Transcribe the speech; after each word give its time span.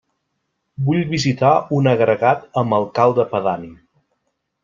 Vull 0.87 1.01
visitar 1.11 1.51
un 1.81 1.91
agregat 1.91 2.47
amb 2.61 2.77
alcalde 2.79 3.27
pedani. 3.35 3.71